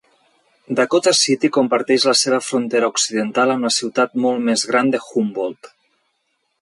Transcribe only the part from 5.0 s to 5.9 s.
Humboldt.